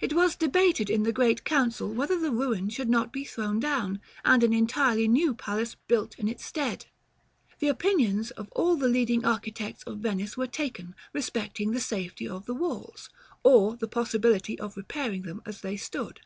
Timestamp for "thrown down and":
3.24-4.44